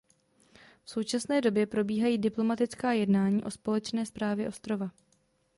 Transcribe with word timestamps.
V 0.83 0.89
současné 0.89 1.41
době 1.41 1.65
probíhají 1.65 2.17
diplomatická 2.17 2.91
jednání 2.91 3.43
o 3.43 3.51
společné 3.51 4.05
správě 4.05 4.47
ostrova. 4.47 4.89